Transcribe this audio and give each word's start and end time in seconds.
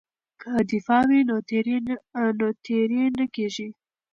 که 0.41 0.51
دفاع 0.71 1.03
وي 1.09 1.21
نو 1.29 1.35
تیری 2.67 3.01
نه 3.17 3.25
کیږي. 3.35 3.67